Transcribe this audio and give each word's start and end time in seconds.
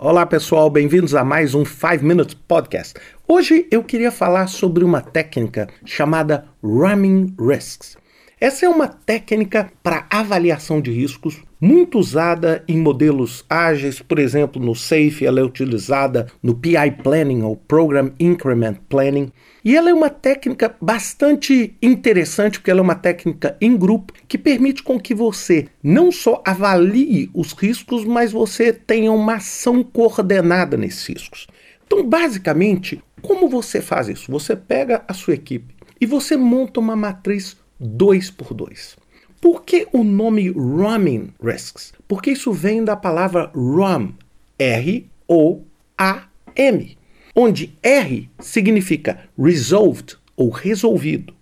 Olá 0.00 0.24
pessoal, 0.24 0.70
bem-vindos 0.70 1.12
a 1.12 1.24
mais 1.24 1.56
um 1.56 1.64
5 1.64 2.04
Minutes 2.04 2.32
Podcast. 2.32 2.94
Hoje 3.26 3.66
eu 3.68 3.82
queria 3.82 4.12
falar 4.12 4.46
sobre 4.46 4.84
uma 4.84 5.00
técnica 5.00 5.66
chamada 5.84 6.44
Ramming 6.62 7.34
Risks. 7.36 7.96
Essa 8.40 8.66
é 8.66 8.68
uma 8.68 8.86
técnica 8.86 9.72
para 9.82 10.06
avaliação 10.08 10.80
de 10.80 10.92
riscos 10.92 11.42
muito 11.60 11.98
usada 11.98 12.62
em 12.68 12.78
modelos 12.78 13.44
ágeis, 13.48 14.00
por 14.00 14.18
exemplo, 14.18 14.62
no 14.62 14.74
SAFe, 14.74 15.26
ela 15.26 15.40
é 15.40 15.42
utilizada 15.42 16.26
no 16.42 16.54
PI 16.54 16.92
Planning 17.02 17.42
ou 17.42 17.56
Program 17.56 18.12
Increment 18.18 18.76
Planning. 18.88 19.32
E 19.64 19.76
ela 19.76 19.90
é 19.90 19.94
uma 19.94 20.08
técnica 20.08 20.74
bastante 20.80 21.76
interessante, 21.82 22.58
porque 22.58 22.70
ela 22.70 22.80
é 22.80 22.82
uma 22.82 22.94
técnica 22.94 23.56
em 23.60 23.76
grupo 23.76 24.12
que 24.28 24.38
permite 24.38 24.82
com 24.82 25.00
que 25.00 25.14
você 25.14 25.66
não 25.82 26.12
só 26.12 26.42
avalie 26.46 27.28
os 27.34 27.52
riscos, 27.52 28.04
mas 28.04 28.32
você 28.32 28.72
tenha 28.72 29.10
uma 29.10 29.34
ação 29.34 29.82
coordenada 29.82 30.76
nesses 30.76 31.06
riscos. 31.06 31.46
Então, 31.86 32.06
basicamente, 32.06 33.02
como 33.20 33.48
você 33.48 33.80
faz 33.80 34.08
isso? 34.08 34.30
Você 34.30 34.54
pega 34.54 35.02
a 35.08 35.12
sua 35.12 35.34
equipe 35.34 35.74
e 36.00 36.06
você 36.06 36.36
monta 36.36 36.78
uma 36.78 36.94
matriz 36.94 37.56
2 37.80 38.30
por 38.30 38.54
2. 38.54 38.96
Por 39.40 39.62
que 39.62 39.86
o 39.92 40.02
nome 40.02 40.50
Ramming 40.50 41.32
Risks? 41.40 41.92
Porque 42.08 42.32
isso 42.32 42.52
vem 42.52 42.84
da 42.84 42.96
palavra 42.96 43.52
RAM, 43.54 44.14
R-O-A-M, 44.58 45.68
onde 47.34 47.72
R 47.82 48.28
significa 48.40 49.28
resolved 49.38 50.16
ou 50.36 50.50
resolvido, 50.50 51.32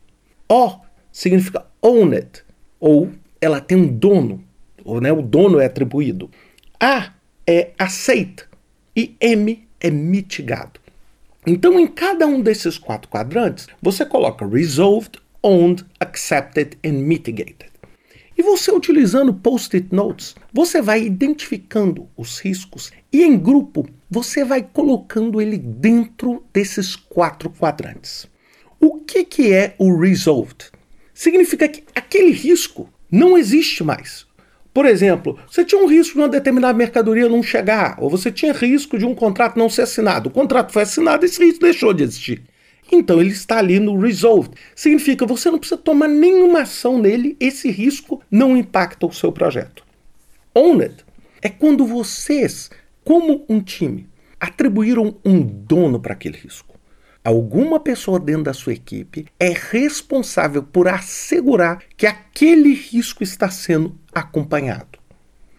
O 0.48 0.78
significa 1.10 1.64
owned 1.80 2.44
ou 2.78 3.10
ela 3.40 3.60
tem 3.60 3.78
um 3.78 3.86
dono, 3.86 4.44
ou 4.84 5.00
né, 5.00 5.10
o 5.12 5.22
dono 5.22 5.58
é 5.58 5.66
atribuído, 5.66 6.30
A 6.78 7.12
é 7.46 7.70
aceita 7.78 8.46
e 8.94 9.16
M 9.20 9.66
é 9.80 9.90
mitigado. 9.90 10.80
Então, 11.46 11.78
em 11.78 11.86
cada 11.86 12.26
um 12.26 12.40
desses 12.40 12.76
quatro 12.76 13.08
quadrantes, 13.08 13.68
você 13.80 14.04
coloca 14.04 14.46
resolved 14.46 15.18
owned, 15.42 15.84
accepted 16.00 16.76
and 16.84 17.04
mitigated. 17.04 17.75
E 18.38 18.42
você 18.42 18.70
utilizando 18.70 19.32
post-it 19.32 19.88
notes, 19.90 20.34
você 20.52 20.82
vai 20.82 21.02
identificando 21.02 22.06
os 22.16 22.38
riscos 22.38 22.92
e 23.10 23.22
em 23.22 23.38
grupo 23.38 23.88
você 24.10 24.44
vai 24.44 24.62
colocando 24.62 25.40
ele 25.40 25.56
dentro 25.56 26.44
desses 26.52 26.94
quatro 26.94 27.48
quadrantes. 27.48 28.26
O 28.78 29.00
que, 29.00 29.24
que 29.24 29.54
é 29.54 29.74
o 29.78 29.98
resolved? 29.98 30.70
Significa 31.14 31.66
que 31.66 31.84
aquele 31.94 32.30
risco 32.30 32.90
não 33.10 33.38
existe 33.38 33.82
mais. 33.82 34.26
Por 34.74 34.84
exemplo, 34.84 35.38
você 35.50 35.64
tinha 35.64 35.82
um 35.82 35.86
risco 35.86 36.12
de 36.12 36.20
uma 36.20 36.28
determinada 36.28 36.76
mercadoria 36.76 37.30
não 37.30 37.42
chegar, 37.42 37.96
ou 37.98 38.10
você 38.10 38.30
tinha 38.30 38.52
risco 38.52 38.98
de 38.98 39.06
um 39.06 39.14
contrato 39.14 39.58
não 39.58 39.70
ser 39.70 39.82
assinado. 39.82 40.28
O 40.28 40.32
contrato 40.32 40.74
foi 40.74 40.82
assinado, 40.82 41.24
esse 41.24 41.42
risco 41.42 41.60
deixou 41.60 41.94
de 41.94 42.02
existir. 42.02 42.42
Então 42.92 43.20
ele 43.20 43.30
está 43.30 43.58
ali 43.58 43.80
no 43.80 43.98
resolved. 43.98 44.54
Significa 44.74 45.26
você 45.26 45.50
não 45.50 45.58
precisa 45.58 45.80
tomar 45.80 46.08
nenhuma 46.08 46.60
ação 46.60 46.98
nele, 46.98 47.36
esse 47.40 47.70
risco 47.70 48.15
não 48.36 48.54
impacta 48.54 49.06
o 49.06 49.12
seu 49.12 49.32
projeto. 49.32 49.82
Owned 50.54 50.96
é 51.40 51.48
quando 51.48 51.86
vocês, 51.86 52.70
como 53.02 53.46
um 53.48 53.60
time, 53.62 54.08
atribuíram 54.38 55.16
um 55.24 55.40
dono 55.40 55.98
para 55.98 56.12
aquele 56.12 56.36
risco. 56.36 56.78
Alguma 57.24 57.80
pessoa 57.80 58.20
dentro 58.20 58.44
da 58.44 58.52
sua 58.52 58.74
equipe 58.74 59.26
é 59.40 59.48
responsável 59.48 60.62
por 60.62 60.86
assegurar 60.86 61.82
que 61.96 62.06
aquele 62.06 62.74
risco 62.74 63.22
está 63.22 63.48
sendo 63.48 63.98
acompanhado. 64.14 64.98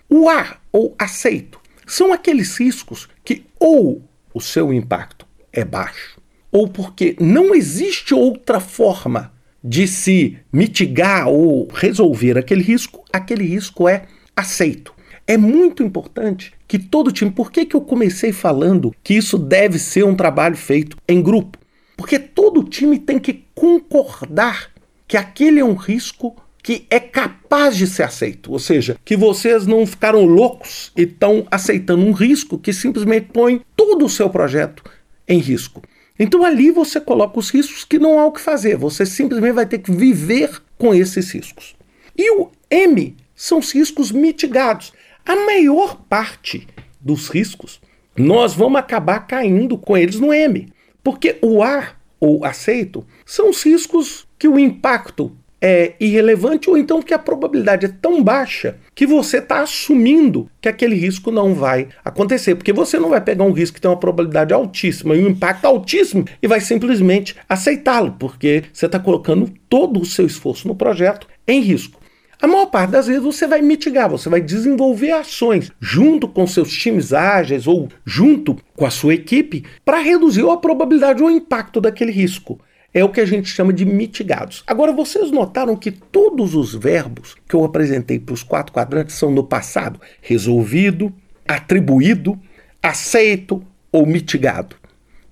O 0.07 0.29
A 0.29 0.57
ou 0.71 0.95
aceito 0.99 1.59
são 1.85 2.13
aqueles 2.13 2.57
riscos 2.57 3.09
que 3.25 3.43
ou 3.59 4.07
o 4.33 4.39
seu 4.39 4.71
impacto 4.71 5.25
é 5.51 5.65
baixo 5.65 6.21
ou 6.51 6.67
porque 6.67 7.15
não 7.19 7.55
existe 7.55 8.13
outra 8.13 8.59
forma 8.59 9.33
de 9.67 9.85
se 9.85 10.37
mitigar 10.51 11.27
ou 11.27 11.67
resolver 11.73 12.37
aquele 12.37 12.63
risco, 12.63 13.03
aquele 13.11 13.43
risco 13.43 13.89
é 13.89 14.03
aceito. 14.33 14.93
É 15.27 15.35
muito 15.35 15.83
importante 15.83 16.53
que 16.65 16.79
todo 16.79 17.11
time. 17.11 17.29
Por 17.29 17.51
que, 17.51 17.65
que 17.65 17.75
eu 17.75 17.81
comecei 17.81 18.31
falando 18.31 18.95
que 19.03 19.13
isso 19.13 19.37
deve 19.37 19.77
ser 19.77 20.05
um 20.05 20.15
trabalho 20.15 20.55
feito 20.55 20.95
em 21.05 21.21
grupo? 21.21 21.57
Porque 21.97 22.17
todo 22.17 22.63
time 22.63 22.97
tem 22.97 23.19
que 23.19 23.43
concordar 23.53 24.71
que 25.05 25.17
aquele 25.17 25.59
é 25.59 25.65
um 25.65 25.73
risco 25.73 26.33
que 26.63 26.85
é 26.89 26.99
capaz 26.99 27.75
de 27.75 27.87
ser 27.87 28.03
aceito. 28.03 28.53
Ou 28.53 28.59
seja, 28.59 28.95
que 29.03 29.17
vocês 29.17 29.67
não 29.67 29.85
ficaram 29.85 30.23
loucos 30.23 30.93
e 30.95 31.01
estão 31.01 31.45
aceitando 31.51 32.05
um 32.05 32.13
risco 32.13 32.57
que 32.57 32.71
simplesmente 32.71 33.27
põe 33.33 33.61
todo 33.75 34.05
o 34.05 34.09
seu 34.09 34.29
projeto 34.29 34.81
em 35.27 35.39
risco. 35.39 35.81
Então 36.19 36.43
ali 36.43 36.71
você 36.71 36.99
coloca 36.99 37.39
os 37.39 37.49
riscos 37.49 37.83
que 37.83 37.99
não 37.99 38.19
há 38.19 38.25
o 38.25 38.31
que 38.31 38.41
fazer, 38.41 38.75
você 38.77 39.05
simplesmente 39.05 39.53
vai 39.53 39.65
ter 39.65 39.79
que 39.79 39.91
viver 39.91 40.61
com 40.77 40.93
esses 40.93 41.31
riscos. 41.31 41.75
E 42.17 42.31
o 42.31 42.49
M 42.69 43.15
são 43.35 43.59
os 43.59 43.71
riscos 43.71 44.11
mitigados. 44.11 44.91
A 45.25 45.35
maior 45.35 46.01
parte 46.09 46.67
dos 46.99 47.29
riscos 47.29 47.79
nós 48.17 48.55
vamos 48.55 48.79
acabar 48.79 49.27
caindo 49.27 49.77
com 49.77 49.95
eles 49.95 50.19
no 50.19 50.33
M, 50.33 50.73
porque 51.03 51.37
o 51.39 51.61
A 51.61 51.93
ou 52.19 52.43
aceito 52.43 53.05
são 53.23 53.51
os 53.51 53.61
riscos 53.61 54.27
que 54.39 54.47
o 54.47 54.57
impacto 54.57 55.36
é 55.61 55.93
irrelevante 55.99 56.69
ou 56.69 56.77
então 56.77 57.01
que 57.01 57.13
a 57.13 57.19
probabilidade 57.19 57.85
é 57.85 57.89
tão 57.89 58.23
baixa 58.23 58.77
que 58.93 59.05
você 59.05 59.37
está 59.37 59.61
assumindo 59.61 60.49
que 60.61 60.69
aquele 60.69 60.95
risco 60.95 61.31
não 61.31 61.53
vai 61.53 61.87
acontecer, 62.03 62.55
porque 62.55 62.73
você 62.73 62.99
não 62.99 63.09
vai 63.09 63.21
pegar 63.21 63.43
um 63.43 63.51
risco 63.51 63.75
que 63.75 63.81
tem 63.81 63.89
uma 63.89 63.97
probabilidade 63.99 64.53
altíssima 64.53 65.15
e 65.15 65.23
um 65.23 65.29
impacto 65.29 65.65
altíssimo 65.65 66.25
e 66.41 66.47
vai 66.47 66.59
simplesmente 66.59 67.35
aceitá-lo, 67.49 68.15
porque 68.19 68.63
você 68.71 68.85
está 68.85 68.99
colocando 68.99 69.51
todo 69.69 69.99
o 69.99 70.05
seu 70.05 70.25
esforço 70.25 70.67
no 70.67 70.75
projeto 70.75 71.27
em 71.47 71.61
risco. 71.61 71.99
A 72.39 72.45
maior 72.45 72.67
parte 72.67 72.91
das 72.91 73.07
vezes 73.07 73.23
você 73.23 73.47
vai 73.47 73.63
mitigar, 73.63 74.07
você 74.07 74.29
vai 74.29 74.39
desenvolver 74.39 75.11
ações 75.11 75.71
junto 75.81 76.27
com 76.27 76.45
seus 76.45 76.71
times 76.71 77.11
ágeis 77.11 77.65
ou 77.65 77.89
junto 78.05 78.55
com 78.75 78.85
a 78.85 78.91
sua 78.91 79.15
equipe 79.15 79.63
para 79.83 79.97
reduzir 79.97 80.47
a 80.47 80.55
probabilidade 80.55 81.23
ou 81.23 81.29
o 81.29 81.31
impacto 81.31 81.81
daquele 81.81 82.11
risco 82.11 82.59
é 82.93 83.03
o 83.03 83.09
que 83.09 83.21
a 83.21 83.25
gente 83.25 83.49
chama 83.49 83.71
de 83.71 83.85
mitigados. 83.85 84.63
Agora, 84.65 84.91
vocês 84.91 85.31
notaram 85.31 85.75
que 85.75 85.91
todos 85.91 86.55
os 86.55 86.73
verbos 86.73 87.35
que 87.47 87.55
eu 87.55 87.63
apresentei 87.63 88.19
para 88.19 88.33
os 88.33 88.43
quatro 88.43 88.73
quadrantes 88.73 89.15
são 89.15 89.31
no 89.31 89.43
passado: 89.43 89.99
resolvido, 90.21 91.13
atribuído, 91.47 92.39
aceito 92.81 93.63
ou 93.91 94.05
mitigado. 94.05 94.75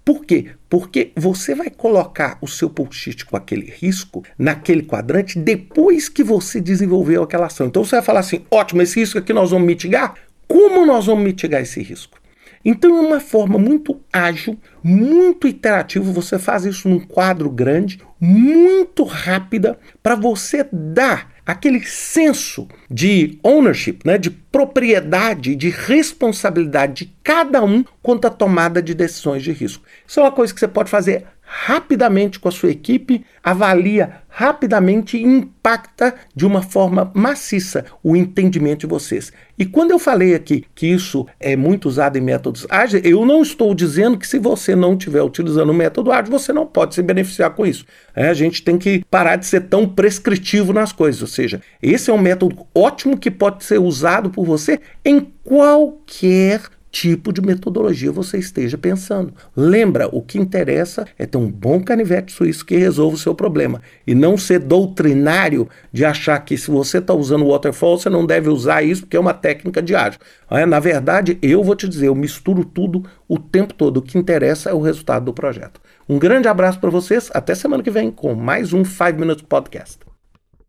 Por 0.04 0.24
quê? 0.24 0.52
Porque 0.70 1.12
você 1.16 1.56
vai 1.56 1.72
colocar 1.72 2.38
o 2.40 2.48
seu 2.48 2.70
post-it 2.70 3.26
com 3.26 3.36
aquele 3.36 3.72
risco 3.72 4.24
naquele 4.38 4.84
quadrante 4.84 5.40
depois 5.40 6.08
que 6.08 6.24
você 6.24 6.62
desenvolveu 6.62 7.24
aquela 7.24 7.48
ação. 7.48 7.66
Então 7.66 7.84
você 7.84 7.96
vai 7.96 8.06
falar 8.06 8.20
assim: 8.20 8.46
ótimo, 8.52 8.84
esse 8.84 9.00
risco 9.00 9.18
aqui 9.18 9.34
nós 9.34 9.50
vamos 9.50 9.66
mitigar. 9.66 10.14
Como 10.48 10.86
nós 10.86 11.08
vamos 11.08 11.24
mitigar 11.24 11.62
esse 11.62 11.82
risco? 11.82 12.20
Então 12.66 12.98
é 12.98 13.00
uma 13.00 13.20
forma 13.20 13.60
muito 13.60 14.02
ágil, 14.12 14.58
muito 14.84 15.48
iterativa. 15.48 16.12
Você 16.12 16.40
faz 16.40 16.66
isso 16.66 16.90
num 16.90 17.00
quadro 17.00 17.48
grande, 17.48 18.00
muito 18.20 19.04
rápida, 19.04 19.78
para 20.02 20.16
você 20.16 20.68
dar 20.74 21.36
aquele 21.46 21.86
senso 21.86 22.68
de 22.90 23.38
ownership, 23.44 24.00
né, 24.04 24.18
de 24.18 24.32
propriedade, 24.32 25.56
de 25.56 25.70
responsabilidade 25.70 27.06
de 27.06 27.14
cada 27.24 27.64
um 27.64 27.86
quanto 28.02 28.26
à 28.26 28.32
tomada 28.32 28.82
de 28.82 28.96
decisões 28.96 29.44
de 29.44 29.52
risco. 29.52 29.84
Isso 30.08 30.20
é 30.20 30.24
uma 30.24 30.32
coisa 30.32 30.52
que 30.52 30.60
você 30.60 30.68
pode 30.68 30.90
fazer 30.90 31.26
rapidamente 31.46 32.40
com 32.40 32.50
a 32.50 32.52
sua 32.52 32.72
equipe, 32.72 33.24
avalia 33.44 34.24
rapidamente 34.38 35.18
impacta 35.18 36.14
de 36.36 36.46
uma 36.46 36.62
forma 36.62 37.10
maciça 37.14 37.86
o 38.04 38.18
entendimento 38.18 38.82
de 38.82 38.88
vocês. 38.88 39.32
E 39.58 39.66
quando 39.66 39.92
eu 39.92 39.98
falei 39.98 40.36
aqui 40.36 40.66
que 40.76 40.88
isso 40.88 41.26
é 41.40 41.56
muito 41.56 41.88
usado 41.88 42.18
em 42.18 42.22
métodos 42.22 42.68
ágeis, 42.70 43.02
eu 43.06 43.26
não 43.26 43.42
estou 43.42 43.74
dizendo 43.74 44.18
que 44.18 44.28
se 44.28 44.38
você 44.38 44.76
não 44.76 44.92
estiver 44.92 45.22
utilizando 45.22 45.70
o 45.70 45.74
método 45.74 46.12
ágil, 46.12 46.38
você 46.38 46.52
não 46.52 46.66
pode 46.66 46.96
se 46.96 47.02
beneficiar 47.02 47.52
com 47.52 47.66
isso. 47.66 47.86
É, 48.14 48.28
a 48.28 48.34
gente 48.34 48.62
tem 48.62 48.78
que 48.78 49.06
parar 49.10 49.38
de 49.38 49.46
ser 49.46 49.62
tão 49.70 49.88
prescritivo 49.88 50.74
nas 50.74 50.92
coisas. 50.92 51.22
Ou 51.22 51.30
seja, 51.30 51.62
esse 51.82 52.10
é 52.12 52.14
um 52.14 52.18
método 52.18 52.68
ótimo 52.76 53.18
que 53.18 53.32
pode 53.32 53.64
ser 53.64 53.80
usado 53.80 54.30
por 54.30 54.46
você 54.46 54.82
em 55.06 55.32
qualquer 55.46 56.60
tipo 56.96 57.34
de 57.34 57.42
metodologia 57.42 58.10
você 58.10 58.38
esteja 58.38 58.78
pensando. 58.78 59.34
Lembra, 59.54 60.08
o 60.10 60.22
que 60.22 60.40
interessa 60.40 61.06
é 61.20 61.26
ter 61.26 61.38
um 61.38 61.52
bom 61.52 61.84
canivete 61.84 62.32
suíço 62.32 62.66
que 62.66 62.78
resolva 62.78 63.18
o 63.18 63.20
seu 63.20 63.36
problema 63.36 63.82
e 64.08 64.16
não 64.16 64.38
ser 64.38 64.60
doutrinário 64.60 65.68
de 65.92 66.06
achar 66.06 66.40
que 66.40 66.58
se 66.58 66.72
você 66.72 67.00
está 67.00 67.14
usando 67.14 67.50
waterfall, 67.50 68.00
você 68.00 68.10
não 68.10 68.26
deve 68.26 68.48
usar 68.48 68.82
isso 68.82 69.02
porque 69.02 69.18
é 69.18 69.20
uma 69.20 69.34
técnica 69.34 69.82
de 69.82 69.94
ágil. 69.94 70.22
É, 70.50 70.66
na 70.66 70.80
verdade, 70.80 71.38
eu 71.42 71.62
vou 71.62 71.76
te 71.76 71.86
dizer, 71.86 72.08
eu 72.08 72.16
misturo 72.16 72.64
tudo 72.64 73.04
o 73.28 73.38
tempo 73.38 73.74
todo. 73.74 73.98
O 73.98 74.02
que 74.02 74.18
interessa 74.18 74.70
é 74.70 74.74
o 74.74 74.80
resultado 74.80 75.26
do 75.26 75.34
projeto. 75.34 75.82
Um 76.08 76.18
grande 76.18 76.48
abraço 76.48 76.80
para 76.80 76.90
vocês, 76.90 77.30
até 77.34 77.54
semana 77.56 77.84
que 77.84 77.92
vem 77.92 78.10
com 78.10 78.34
mais 78.34 78.72
um 78.72 78.86
5 78.86 79.20
Minutes 79.20 79.44
Podcast. 79.44 80.15